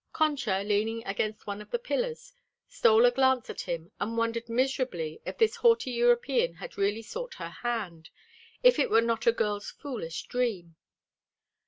Concha, 0.13 0.63
leaning 0.65 1.03
against 1.05 1.45
one 1.45 1.61
of 1.61 1.69
the 1.69 1.77
pillars, 1.77 2.33
stole 2.67 3.05
a 3.05 3.11
glance 3.11 3.51
at 3.51 3.61
him 3.61 3.91
and 3.99 4.17
wondered 4.17 4.49
miserably 4.49 5.21
if 5.27 5.37
this 5.37 5.57
haughty 5.57 5.91
European 5.91 6.55
had 6.55 6.75
really 6.75 7.03
sought 7.03 7.35
her 7.35 7.51
hand, 7.51 8.09
if 8.63 8.79
it 8.79 8.89
were 8.89 9.01
not 9.01 9.27
a 9.27 9.31
girl's 9.31 9.69
foolish 9.69 10.23
dream. 10.23 10.75